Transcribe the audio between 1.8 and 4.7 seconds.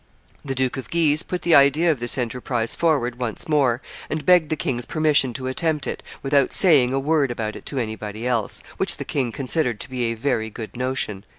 of this enterprise forward once more, and begged the